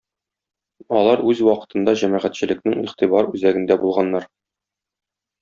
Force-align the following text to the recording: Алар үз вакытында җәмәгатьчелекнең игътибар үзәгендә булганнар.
Алар 0.99 1.21
үз 1.31 1.43
вакытында 1.47 1.93
җәмәгатьчелекнең 2.03 2.81
игътибар 2.87 3.31
үзәгендә 3.35 3.79
булганнар. 3.85 4.27